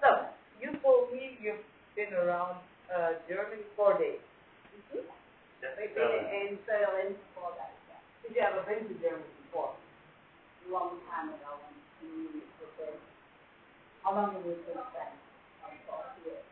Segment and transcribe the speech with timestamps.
[0.00, 0.26] so,
[0.60, 1.56] you told me you've
[1.96, 2.56] been around
[2.94, 4.20] uh, Germany four days.
[5.84, 7.76] Uh, been in Berlin for that.
[8.24, 9.76] Did you ever been to Germany before?
[10.72, 12.96] Long time ago when we were there.
[14.00, 15.12] How long have we been there?
[15.60, 16.44] About forty years.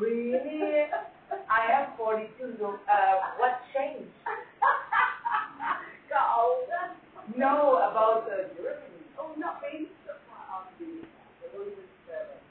[0.00, 0.88] Really?
[1.50, 4.10] I am 42, so uh, what changed?
[6.10, 6.96] Got older.
[7.36, 9.04] No, about uh, Germany.
[9.18, 11.06] Oh, not been so quite often.
[11.42, 12.42] But we was Berlin.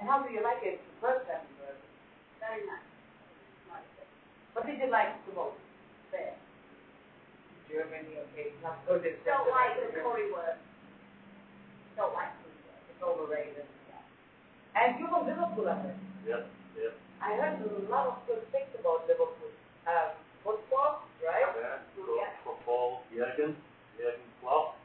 [0.00, 1.46] And how do you like it first time?
[2.40, 2.89] Very nice.
[4.60, 4.76] Like it.
[4.76, 5.56] What did you like the most?
[6.12, 6.34] There.
[7.70, 9.02] Germany, okay, not good.
[9.06, 10.28] It's Don't like the Germany.
[10.34, 10.52] curry.
[11.96, 12.90] Don't like currywurst.
[12.90, 13.66] It's overrated.
[14.74, 15.98] And you're from Liverpool, I heard.
[16.26, 16.42] yes,
[16.78, 16.94] yes.
[17.20, 19.50] I heard a lot of good things about Liverpool.
[19.86, 21.42] Um, football, right?
[21.42, 22.06] Yeah, good
[22.44, 23.02] football.
[23.12, 23.54] Jürgen,
[23.98, 24.76] Jürgen Klopp,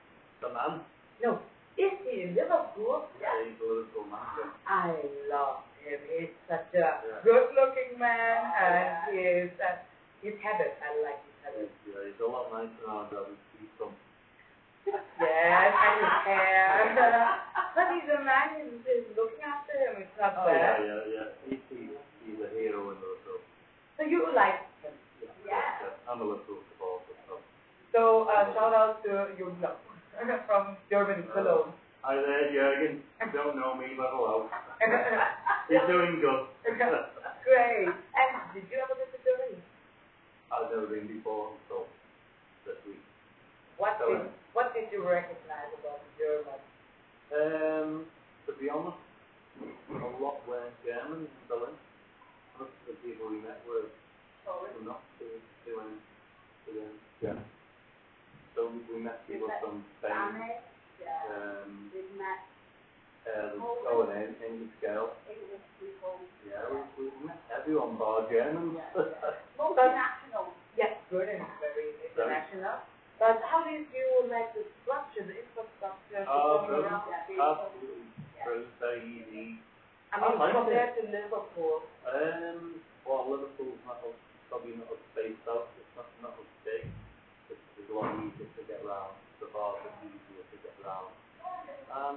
[0.42, 0.82] the man.
[1.22, 1.40] No,
[1.78, 3.06] is he in Liverpool?
[3.22, 4.50] Yeah, he's a Liverpool manager.
[4.68, 4.98] I
[5.30, 6.00] love him.
[6.10, 7.22] He's such a Yeah.
[7.24, 9.78] good-looking man, and his uh,
[10.26, 10.76] his habits.
[10.82, 11.74] I like his habits.
[11.86, 13.94] He's, yeah, he's a lot nicer now his feet from.
[14.86, 17.38] Yes, and his hair.
[17.74, 18.48] but he's a man.
[18.86, 20.02] He's looking after him.
[20.02, 20.86] It's not Oh, yeah, bad.
[20.86, 21.28] yeah, yeah.
[21.50, 21.94] He's, he's,
[22.26, 23.42] he's a hero in Liverpool.
[23.98, 24.94] So you like him.
[25.46, 25.90] Yeah.
[26.10, 27.40] I'm a Liverpool supporter, so.
[27.94, 29.56] So uh, shout out to you
[30.48, 31.74] from Germany, Cologne.
[32.06, 33.02] Hi there, Jürgen.
[33.34, 34.46] Don't know me, but hello.
[35.70, 36.46] You're doing good.
[36.70, 37.90] Great.
[37.90, 39.58] And did you ever visit Germany?
[40.54, 41.90] I've never been before, so
[42.66, 43.02] this week.
[43.78, 46.60] What So- did what did you recognize about the German?
[47.34, 48.06] Um,
[48.46, 49.02] to be honest,
[49.90, 51.74] a lot were German in Berlin.
[52.60, 53.90] Most of the people we met were,
[54.46, 55.98] were not too, too, um,
[56.70, 57.42] too, um, yeah.
[58.54, 60.54] So we met people from Spain,
[61.06, 62.42] Um, We've met
[63.30, 65.14] uh, oh, an Eng- English girl.
[66.46, 66.62] Yeah,
[66.98, 68.78] we, we met everyone bar Germans.
[69.60, 70.54] Multinational.
[70.78, 72.86] Yes, Berlin is very international.
[73.18, 76.92] But how did you like the structure, the infrastructure, Oh, going good.
[76.92, 77.08] around?
[77.08, 78.12] Absolutely.
[78.44, 79.48] Very, very easy.
[80.14, 81.82] I mean, I like compared to Liverpool.
[82.06, 84.14] Um, well, Liverpool's not as,
[84.52, 85.72] probably not as spaced out.
[85.80, 86.86] It's not, not as big.
[87.50, 89.16] It's, it's a lot easier to get around.
[89.40, 91.10] The bars are easier to get around.
[91.90, 92.16] Um,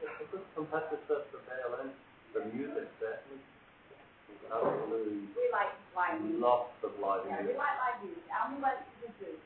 [0.00, 1.92] it's a good competitor for Berlin.
[2.32, 3.38] The music, certainly.
[3.38, 4.13] It's
[4.50, 6.40] absolutely We like live music.
[6.42, 8.24] lots of live Yeah, we like live music.
[8.62, 9.36] Went to the zoo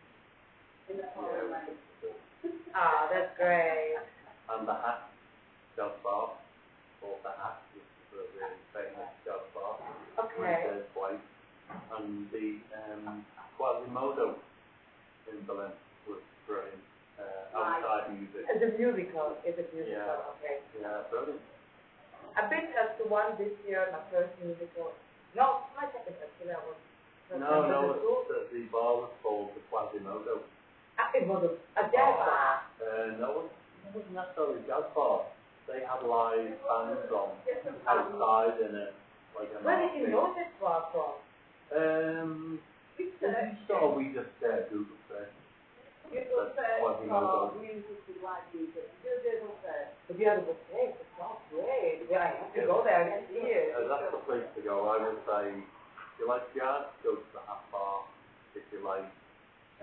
[0.91, 2.11] in the following Yeah.
[2.75, 3.97] Ah, that's great.
[4.51, 5.11] and the hat,
[5.77, 6.33] jazz bar,
[7.03, 9.77] or the hat, which is a really famous jazz bar.
[10.19, 10.83] Okay.
[10.95, 11.21] twice.
[11.99, 13.25] And the um,
[13.59, 14.37] Quasimodo
[15.31, 15.73] in Berlin
[16.09, 16.81] was brilliant.
[17.19, 18.47] Uh, outside music.
[18.49, 19.37] It's a musical.
[19.45, 19.99] It's a musical.
[19.99, 20.33] Yeah.
[20.39, 20.63] Okay.
[20.81, 21.43] Yeah, brilliant.
[22.39, 24.95] I've been uh, to one this year, my first musical.
[25.35, 26.55] No, my second actually.
[26.55, 26.79] I was.
[27.35, 30.47] No, no, it's, the, the bar was called the Quasimodo.
[30.97, 32.63] Uh, it was a, a jazz bar.
[32.79, 35.27] Uh, no, it wasn't necessarily jazz bar.
[35.67, 37.35] They had live bands on
[37.91, 38.87] outside in a
[39.35, 41.19] like Where did you know this bar from?
[41.75, 42.59] Um,
[43.67, 45.38] so we just uh, Google search.
[46.13, 47.53] You go first Quasimodo.
[47.53, 48.89] for music and live music.
[49.05, 49.93] You do first.
[50.09, 50.97] The beautiful place.
[50.97, 52.09] It sounds great.
[52.09, 53.77] Yeah, I have to go there and see it.
[53.77, 54.89] Uh, that's the place to go.
[54.89, 58.09] I would say, if you like jazz, go to the Hat Bar.
[58.57, 59.05] If you like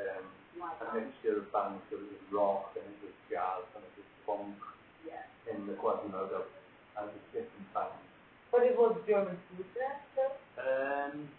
[0.02, 0.26] um,
[0.58, 3.94] Like a mixture of bands, so it was rock and it was jazz and it
[3.96, 4.58] was funk
[5.06, 5.24] Yeah.
[5.52, 6.50] in the Quasimodo,
[6.98, 8.02] and it was different bands.
[8.52, 10.24] But it was German food there, so.
[10.58, 11.30] Um,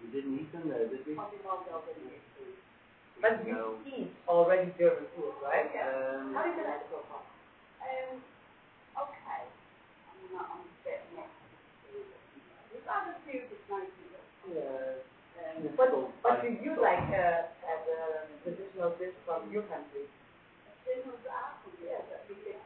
[0.00, 1.14] you didn't eat in there, did you?
[1.14, 2.24] Quasimodo in it.
[3.20, 3.78] But you No.
[3.86, 5.70] eat already German food, right?
[5.80, 7.22] Um, How did you like so far?
[7.82, 8.20] Um,
[9.04, 9.42] okay.
[10.10, 11.30] I'm not on a bit mixed.
[12.72, 13.48] We've had good
[14.52, 15.00] yeah.
[15.40, 15.90] Um, What,
[16.22, 18.02] what do you like uh, as a
[18.44, 20.04] traditional dish from your country?
[20.84, 21.16] This was
[21.80, 22.60] yeah, but we did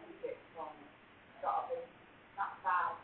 [0.55, 0.75] from
[1.41, 1.83] sort of
[2.65, 2.95] bad.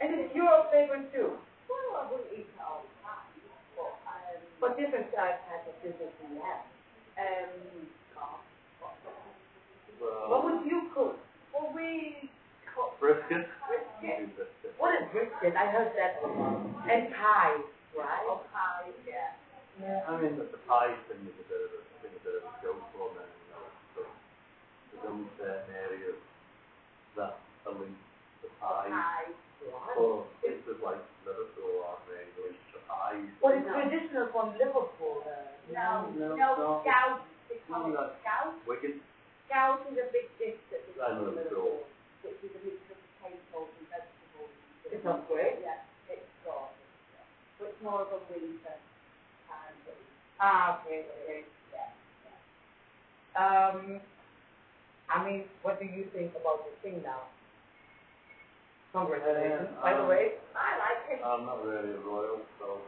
[0.00, 1.36] And it's your favorite too.
[1.68, 3.28] Well, I wouldn't eat it all the time,
[3.76, 6.64] but um, What different uh, type of dishes do you have?
[7.20, 8.40] um, God,
[9.98, 11.18] what, What would you cook?
[11.52, 12.30] well, we
[12.74, 13.48] cook brisket.
[13.68, 14.72] brisket, brisket.
[14.78, 15.56] What is brisket?
[15.56, 16.64] I heard that before.
[16.88, 17.60] And pie,
[17.96, 18.24] right?
[18.28, 18.88] or pie,
[19.80, 22.34] Yeah, I mean, the, the pie thing is a bit of a, I a bit
[22.40, 23.64] of a joke for men, you know,
[23.96, 24.00] so
[24.92, 26.16] there's only certain areas
[27.16, 28.00] that are linked
[28.44, 28.88] to pie.
[28.92, 29.24] Hi.
[29.60, 31.09] But places like Liverpool aren't really
[33.12, 33.40] linked to.
[33.42, 35.24] Well, it's traditional from Liverpool.
[35.26, 36.68] Uh, No, No, no, no.
[36.82, 38.56] Scouse, they call No, it that's- Scouse.
[38.66, 38.94] Wigan,
[39.46, 41.86] Scouse is a big dish that they I call know, Liverpool,
[42.26, 44.52] which is a mix of potatoes and vegetables.
[44.90, 45.62] It sounds great.
[45.62, 46.74] Yeah, it's gorgeous.
[47.14, 47.22] yeah.
[47.58, 48.76] But it's more of a winter
[49.46, 50.02] time thing.
[50.42, 51.40] Ah, okay, okay.
[51.70, 51.90] Yeah.
[53.38, 54.00] Um,
[55.08, 57.30] I mean, what do you think about the thing now?
[58.92, 60.34] Congratulations, Yeah, by the um, way.
[60.54, 61.22] I like it.
[61.24, 62.82] I'm not really a royal, so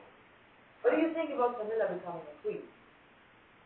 [0.83, 2.67] What do you think about Camilla becoming a queen?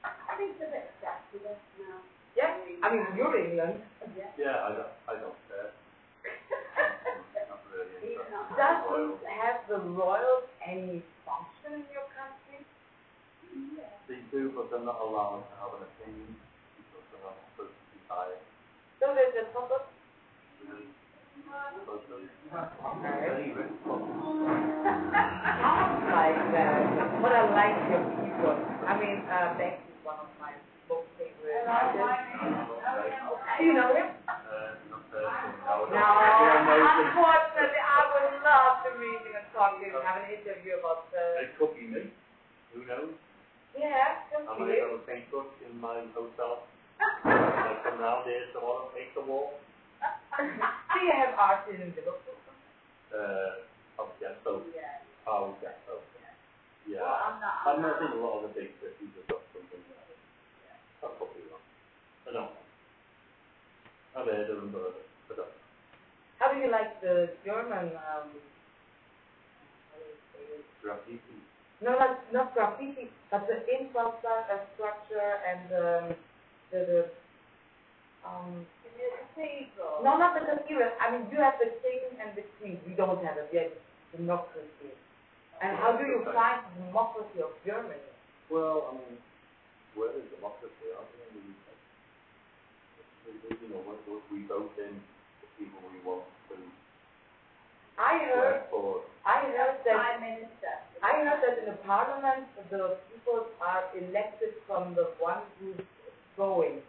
[0.04, 1.42] I think it's a bit accepted
[1.80, 2.04] now.
[2.36, 3.80] Yeah, I mean, you're England.
[4.12, 4.28] Yeah.
[4.36, 5.72] yeah, I don't, I don't care.
[5.72, 8.84] I'm not really He's interested not.
[8.92, 9.16] royal.
[9.24, 12.60] have the royals any function in your country?
[13.80, 13.88] Yeah.
[14.04, 16.36] They do, but they're not allowed to have an opinion
[16.76, 18.44] because they're not supposed to be biased.
[19.00, 19.88] So there's a puppet.
[21.56, 21.80] Really.
[21.80, 22.16] Supposed to.
[22.20, 23.16] Okay.
[23.24, 24.12] Very rich puppet.
[24.76, 26.80] Sounds like that.
[27.22, 28.56] But I like your people.
[28.86, 30.52] I mean, uh, Beck is one of my
[30.88, 32.36] most favorite artists.
[33.56, 34.08] Do you know him?
[35.16, 36.06] No.
[36.76, 40.76] Unfortunately, I would love to meet him and talk to him, and have an interview
[40.78, 41.48] about the.
[41.58, 42.12] Could be me.
[42.76, 43.16] Who knows?
[43.72, 46.68] Yeah, I just might have a paintbrush in my hotel.
[47.24, 49.56] I come round here tomorrow, paint the wall.
[50.36, 52.12] Do you have art in Liverpool?
[53.08, 53.64] Uh,
[53.98, 54.62] oh, ghetto.
[54.74, 55.00] Yeah.
[55.26, 56.04] Oh, ghetto.
[56.88, 57.00] Yeah.
[57.00, 58.14] Well, I'm not, I'm not not.
[58.14, 61.08] a lot of the big cities have got something like that.
[61.08, 61.64] I could be wrong.
[62.28, 62.48] I know.
[64.16, 65.02] I've heard of them, but
[65.32, 65.48] I don't.
[66.38, 70.64] How do you like the German, um, how do you say it?
[70.82, 71.40] Graffiti.
[71.80, 76.16] No, not, not graffiti, but the infrastructure and um,
[76.70, 77.04] the, the,
[78.24, 78.75] um, In the cathedral.
[80.04, 80.90] No, not the cathedral.
[81.00, 82.80] I mean, you have the king and the queen.
[82.86, 83.72] We don't have it yet.
[84.16, 84.92] Democracy.
[85.62, 88.00] And how do you find democracy of Germany?
[88.50, 89.16] Well, I mean,
[89.96, 91.66] we're democracy, aren't we, in the UK?
[93.24, 94.92] We, we, you know, we, we- we vote in
[95.40, 96.56] the people we want to
[97.98, 99.00] I heard, for.
[99.24, 100.74] I heard that, Prime Minister.
[101.02, 105.80] I heard that in the parliament, the people are elected from the one who's
[106.36, 106.80] going.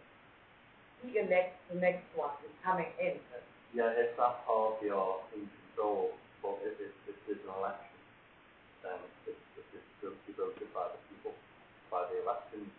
[1.06, 3.22] He elects the next one who's coming in.
[3.76, 8.00] Yeah, if that party are in control, but if it's, if there's an election,
[8.82, 8.98] then
[9.30, 11.36] it's, it's, it's to be voted by the people,
[11.94, 12.72] by the elections.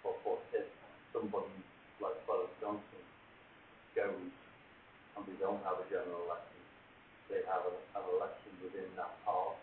[0.00, 0.64] But, but if
[1.12, 1.52] somebody
[2.00, 3.02] like Boris Johnson
[3.92, 4.32] goes
[5.16, 6.62] and we don't have a general election,
[7.28, 9.60] they have a, an election within that party,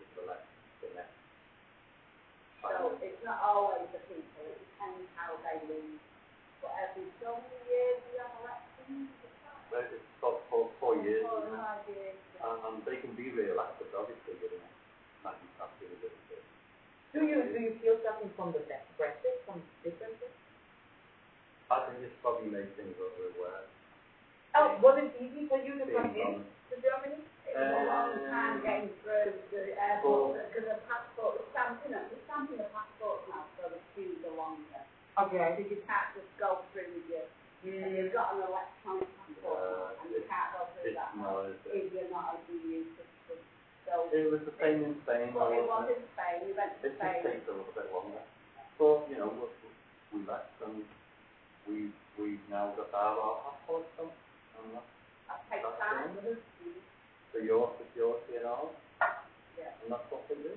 [0.00, 0.48] to elect
[0.82, 1.14] the next.
[2.64, 3.06] prime So minister.
[3.14, 6.00] it's not always the people, it depends how they lose.
[6.64, 9.08] But every so many years we have elections.
[9.72, 11.64] Well, It's got four, four years, Four isn't or it?
[11.64, 12.16] five years.
[12.42, 14.60] And, and they can be re-elected, obviously, within
[15.24, 16.42] ninety, after the visit.
[17.16, 20.32] Do you, do you feel something from the Bre- Brexit, some differences?
[21.72, 23.70] I think it's probably made things a little worse.
[24.60, 26.50] Oh, was it easy for you to come Being in honest.
[26.68, 27.18] to Germany?
[27.48, 31.92] It was a long Um, time getting through the airport, because the passport, the stamping,
[31.92, 34.80] the stamping the passport now, so the queues are longer.
[35.20, 35.60] Okay.
[35.60, 37.26] Because you can't just go through with your,
[37.60, 37.92] and hmm.
[37.92, 41.60] you've got an electronic passport now, and you can't go through It's that not, it?
[41.68, 43.38] if you're not a EU citizen.
[43.84, 46.88] So, It was the same in Spain, but it was in Spain, we went to
[46.88, 47.20] It just Spain.
[47.20, 48.24] takes a little bit longer.
[48.80, 49.44] But, you know, we,
[50.16, 50.80] we left and
[51.68, 54.08] we, we've now got our, our passports done.
[54.08, 54.88] And that's
[55.28, 56.16] That takes That's time.
[56.24, 56.40] it.
[57.34, 58.72] for your security and all.
[59.58, 59.76] Yeah.
[59.84, 60.56] And that's what they do.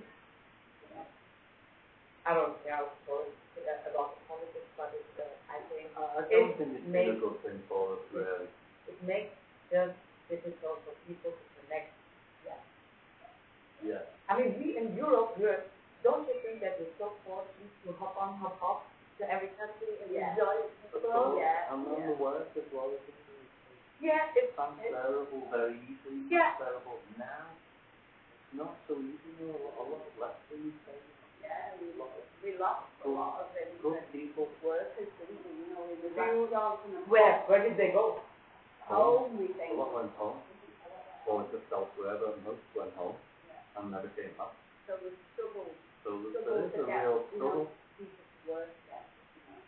[2.23, 5.91] I don't know for, uh, about the politics, but it's, uh, I think,
[6.33, 8.49] I, I It don't think it's makes- a thing for us, really.
[8.89, 9.33] it makes
[9.69, 9.93] just
[10.29, 11.93] difficult for people to connect.
[12.45, 12.59] Yeah.
[13.85, 14.03] Yeah.
[14.29, 15.63] I mean, we in Europe, we're,
[16.03, 18.81] don't you think that we're so fortunate to hop on, hop off
[19.19, 20.33] to every country and Yeah.
[20.33, 20.71] enjoy it?
[20.95, 21.09] Of so?
[21.11, 21.37] course.
[21.41, 22.07] yeah, And then yeah.
[22.09, 23.21] the work as well, is it's
[24.01, 26.57] Yeah, it's, it's, transferable very easily, Yeah.
[26.57, 27.53] transferable now.
[27.55, 30.97] It's not so easy, you know, a lot less than you say.
[31.43, 34.47] Yeah, we A lot of we lost a lot of them, good people.
[34.63, 36.62] workers, didn't we, you know, we Do were you- back from the
[37.07, 38.21] where, where did they go?
[38.87, 39.77] home, we think.
[39.79, 40.37] lot went home,
[41.27, 43.15] or just elsewhere, but most went home
[43.79, 44.51] and never came back.
[44.87, 45.71] So we struggled,
[46.03, 47.67] So there struggled is to a real you struggle.
[47.97, 49.07] people to work there.
[49.07, 49.59] you know.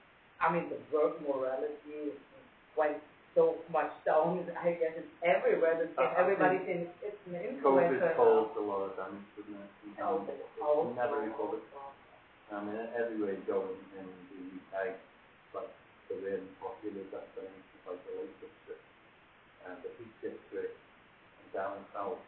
[0.44, 2.20] I mean, the work morality
[2.76, 3.00] went
[3.34, 8.16] so much down, I guess it's everywhere, that I- I everybody's in, it's an COVID
[8.16, 9.72] caused a lot of damage, didn't it?
[9.96, 10.28] And
[10.62, 11.64] oh, Never oh, recovered.
[12.52, 13.64] I mean, everywhere you go
[13.96, 14.96] in, in the UK,
[15.56, 15.72] like
[16.10, 18.36] the really popular destinations like the Lake
[19.66, 22.22] and the Peak District and down south.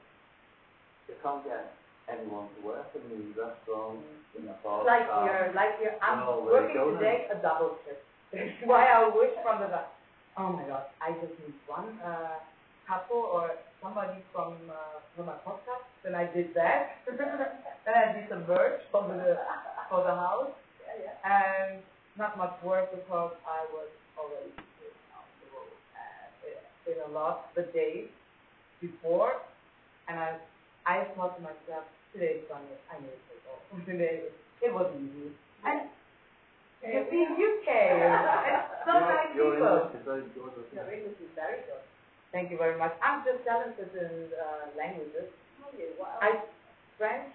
[1.08, 1.78] You can't get
[2.10, 4.04] anyone to work in the restaurants,
[4.36, 4.86] in the bars.
[4.86, 5.30] Like bars.
[5.30, 8.02] here, like here, I'm Well, there you working today a double shift.
[8.34, 9.86] That's why I wish from the,
[10.38, 12.42] oh my god, I just need one, uh,
[12.88, 13.52] couple or
[13.84, 17.04] somebody from, uh, from my podcast, then I did that.
[17.88, 19.40] Then I did some merch for the,
[19.90, 20.52] for the house,
[20.84, 21.24] Yeah, yeah.
[21.24, 21.80] and
[22.18, 24.50] not much work because I was already
[25.14, 28.10] on the road, uh, in a lot the days
[28.82, 29.42] before,
[30.08, 30.38] and I,
[30.86, 33.86] I thought to myself, today today's Sunday, I need to take off.
[33.86, 34.22] Today,
[34.62, 35.30] it wasn't easy.
[35.66, 35.82] And
[36.82, 38.26] you see, you came, and
[38.86, 39.68] so Your- nice your people.
[39.68, 40.90] English is very good, Your?
[40.90, 41.84] English is very good.
[42.32, 42.94] Thank you very much.
[43.02, 45.30] I'm just talented in uh, languages.
[45.62, 46.20] Oh, yeah, wow.
[46.22, 46.42] I
[46.98, 47.34] French,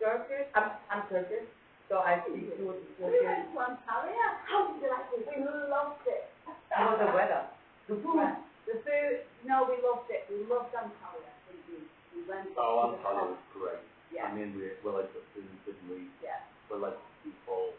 [0.00, 0.46] Turkish.
[0.54, 1.46] I'm I'm Turkish,
[1.88, 4.26] so I speak fluent in We went to Antalya.
[4.46, 5.22] How did you like it?
[5.26, 6.24] We loved it.
[6.70, 7.42] How was the weather?
[7.86, 8.26] The food,
[8.66, 10.26] the food, no, we loved it.
[10.26, 11.30] We loved Antalya.
[11.46, 11.76] We, we,
[12.14, 12.50] we went.
[12.58, 13.82] Oh, to the Antalya was great.
[14.10, 16.10] Yeah, I mean, we, we're like the food, didn't we?
[16.22, 16.42] yeah.
[16.66, 17.70] We're like people,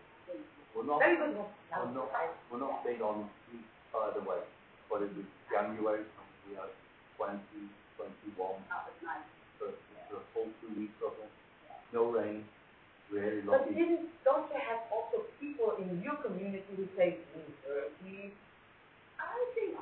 [0.71, 1.35] we're not, Very good.
[1.35, 2.07] we're not,
[2.47, 4.39] we're not big on heat, by the way,
[4.87, 6.71] but it was January and we had
[7.19, 7.67] twenty,
[7.99, 9.27] twenty-one That was nice.
[9.59, 9.75] for,
[10.07, 11.31] for a full two weeks of it.
[11.91, 12.47] No rain,
[13.11, 18.33] really But didn't don't you have also people in your community who say "Mm, Turkey?
[19.19, 19.75] I think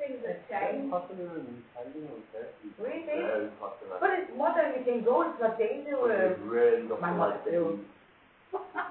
[0.00, 0.90] things have Very changed.
[0.90, 2.68] popular in Italy and Turkey.
[2.80, 3.20] Really?
[3.20, 3.96] Very popular.
[4.00, 4.72] But it's modern.
[4.80, 5.28] You can go.
[5.28, 6.40] It's not dangerous.
[6.40, 7.84] it's really not My mother too.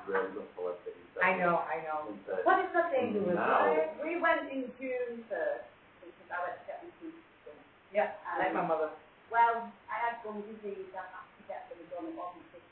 [0.08, 1.10] really not for like the heat.
[1.26, 1.60] I know.
[1.66, 2.14] I know.
[2.30, 3.36] Uh, But it's not dangerous.
[3.36, 3.90] Now- right?
[4.06, 5.66] We went in June first,
[6.00, 7.60] because I went to get my teeth done.
[7.92, 8.94] Yeah, like my mother.
[9.34, 12.66] Well, I had gum disease, I had to get them done, it wasn't fit.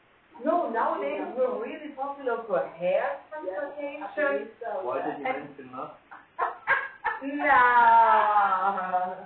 [0.47, 4.07] No, nowadays we're really popular for hair transplantation.
[4.15, 5.91] believe so, Why did you mention that?
[7.35, 7.51] No.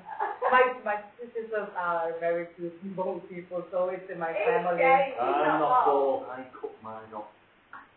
[0.51, 4.83] My my sisters are very cute bald people, so it's in my family.
[4.83, 5.85] I'm not not bald.
[5.85, 7.29] bald, I cut mine off.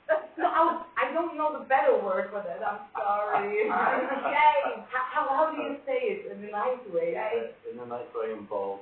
[0.38, 2.60] No, I, was- I don't know the better word for that.
[2.62, 3.64] I'm sorry.
[3.64, 4.60] Gay.
[4.92, 7.14] how, how how do you say it in a nice way?
[7.14, 7.50] Gay.
[7.72, 8.80] In a nice way, I'm bald.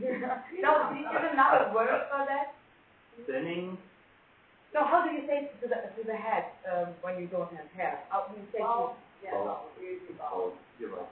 [0.00, 2.54] no, do you have another word for that?
[3.26, 3.78] Thinning,
[4.72, 7.66] No, how do you say to the to the head um, when you don't have
[7.74, 8.00] hair?
[8.08, 9.24] How do you say Bald, to?
[9.24, 9.46] yeah, Bald.
[9.46, 10.54] bald, usually bald, bald.
[10.78, 11.10] you're right.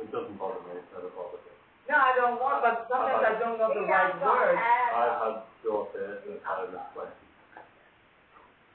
[0.00, 1.52] It doesn't bother me, it's never bothered me.
[1.88, 4.56] No, I don't want, but sometimes I don't know the right word.
[4.58, 7.26] I've had short hair since I was twenty,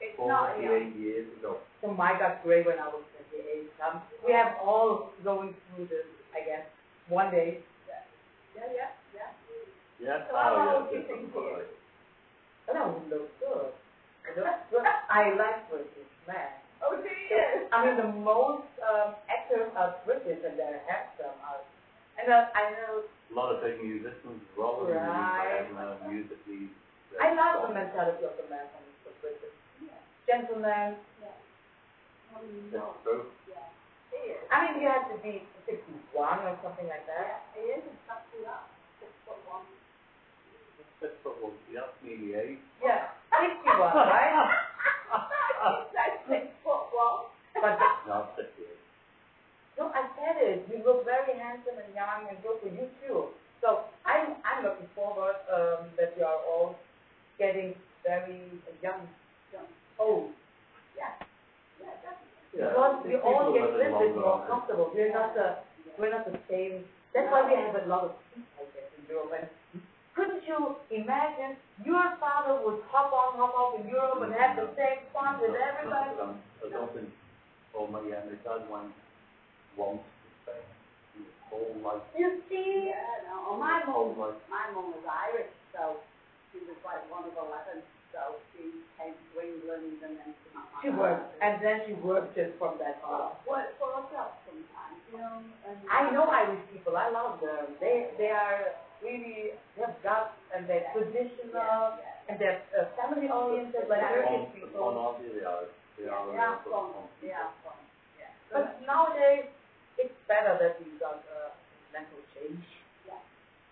[0.00, 1.58] It's not, you know, forty-eight years ago.
[1.82, 3.02] So mine got gray when I was
[3.34, 3.66] 28.
[3.82, 6.64] Um, we have all going through this, I guess,
[7.08, 7.58] one day.
[8.54, 9.30] yeah, yeah, yeah.
[9.98, 10.26] Yeah?
[10.30, 11.81] So how Oh, yeah, old
[12.76, 13.70] I would look good.
[14.24, 14.84] I look good.
[14.86, 16.50] I like British men.
[16.82, 17.68] Oh, do you?
[17.72, 21.36] I mean, the most um, actors are British and they're handsome.
[21.46, 21.62] Are,
[22.18, 25.62] and uh, I know, A lot of big musicians as well, in the Right.
[25.62, 26.68] UK, and uh, musically.
[27.20, 29.56] I love the mentality of the man from the British.
[30.26, 30.96] Gentleman.
[32.42, 32.96] It's no.
[33.04, 33.28] true.
[33.48, 33.68] Yeah.
[34.50, 37.52] I mean, you have to be 61 or something like that.
[37.54, 38.64] Yeah, he is exactly that.
[38.64, 38.71] Six foot one.
[41.02, 42.62] Six foot one, you asked me the age.
[42.78, 44.54] Yeah, 61, right?
[45.10, 47.26] He said six foot one.
[47.58, 47.74] But
[48.06, 48.78] No, sixty-eight.
[49.78, 50.62] No, I said it.
[50.70, 52.70] You look very handsome and young and beautiful.
[52.70, 53.34] You too.
[53.60, 56.78] So I'm I'm looking forward um, that you are all
[57.38, 57.74] getting
[58.06, 58.46] very
[58.82, 59.06] young,
[59.50, 59.66] Young.
[59.98, 60.30] old,
[60.94, 61.18] Yeah,
[61.82, 62.46] yeah, definitely.
[62.54, 64.90] Yeah, because we all get a living little bit more comfortable.
[64.94, 65.66] We're not the
[65.98, 66.86] we're not the same.
[67.14, 69.34] That's why we have a lot of peace, I guess, in Europe.
[69.34, 69.82] And
[70.16, 74.70] couldn't you imagine your father would hop on, hop off in Europe and have the
[74.78, 76.14] same fun with everybody?
[76.14, 77.10] I don't
[77.74, 78.94] oh my, yeah, my dad went
[79.76, 80.66] once to Spain.
[81.18, 82.94] His whole life, You see?
[82.94, 85.98] Yeah, no, oh, my whole mum, my mum was Irish, so
[86.52, 87.82] she was like one of eleven,
[88.14, 91.92] so she came to England and then she met my She worked, and then she
[91.98, 93.34] worked just from that on.
[93.48, 95.76] Worked for herself sometimes, you know, and.
[95.90, 96.96] I know Irish people.
[96.96, 97.74] I love them.
[97.80, 102.28] They they are really have guts and they're traditional Yeah, yeah.
[102.30, 104.94] and they're uh, family oriented like On, Turkish on people.
[104.94, 105.66] Aussie they are,
[105.98, 107.80] they Yeah, are they real are good fun, on they are fun,
[108.18, 108.30] yeah.
[108.52, 109.46] But nowadays
[109.98, 111.50] it's better that we got uh,
[111.92, 112.64] mental change.
[113.06, 113.20] Yeah.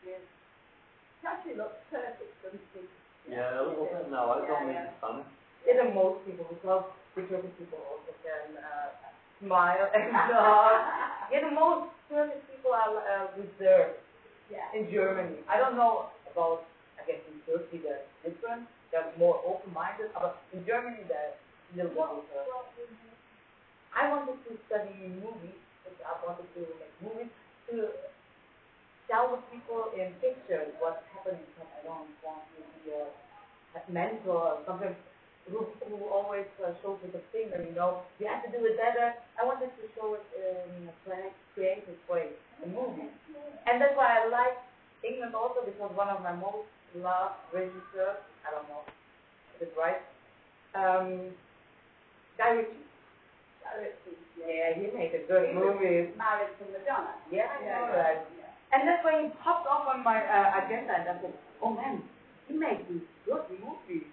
[0.02, 2.80] She actually looks perfect, doesn't she?
[3.28, 5.30] Yeah, a little bit now, I don't Yeah, mean Spanish.
[5.66, 6.84] Yeah, the most people because
[7.14, 8.88] the Turkish people also can uh,
[9.38, 11.28] smile and laugh.
[11.30, 14.00] Yeah, the most Turkish people are uh, reserved
[14.50, 14.66] Yeah.
[14.74, 15.38] in Germany.
[15.48, 16.66] I don't know about,
[16.98, 18.66] I guess in Turkey they're different.
[18.90, 20.10] They're more open-minded.
[20.14, 22.90] But in Germany they're a little bit her.
[23.94, 25.58] I wanted to study movies,
[26.02, 27.30] I wanted to make movies,
[27.70, 27.90] to
[29.10, 33.10] tell the people in pictures what's happening, because I don't want to be a
[33.90, 34.94] mentor or something
[35.50, 38.78] who, who always uh, shows with a finger, you know, you have to do it
[38.78, 39.14] better.
[39.40, 40.94] I wanted to show it in a
[41.54, 42.30] creative way,
[42.64, 43.10] in movies.
[43.66, 44.56] And that's why I like
[45.02, 48.82] England also, because one of my most loved regisseurs, I don't know
[49.56, 50.00] if it's right,
[50.74, 51.34] um,
[52.38, 52.86] Guy Ritchie.
[54.40, 56.10] Yeah, he made a good movie.
[56.16, 57.14] Married to Madonna.
[57.30, 58.26] Yeah, I know that.
[58.72, 62.02] And that's why he popped up on my uh, agenda, and I said, oh man,
[62.48, 64.06] he makes these good movies.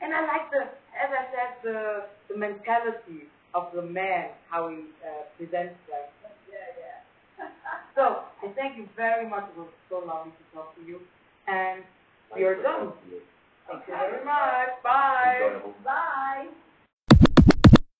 [0.00, 0.12] Yeah, he did.
[0.12, 0.62] And I like the,
[0.96, 6.06] as I said, the the mentality of the man, how he uh, presents them.
[6.50, 7.46] Yeah, yeah.
[7.94, 9.44] So, I thank you very much.
[9.50, 11.00] It was so lovely to talk to you.
[11.48, 11.82] And
[12.34, 12.92] we are done.
[12.92, 13.20] Thank you.
[13.68, 14.82] Thank you very much.
[14.82, 15.60] Bye.
[15.84, 16.48] Bye.